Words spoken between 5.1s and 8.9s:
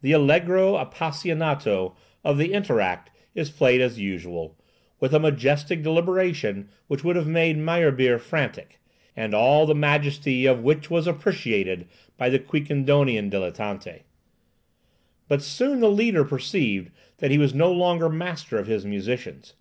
a majestic deliberation which would have made Meyerbeer frantic,